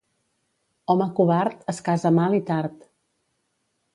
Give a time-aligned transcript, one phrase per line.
[0.93, 2.83] Home covard, es casa mal i tard.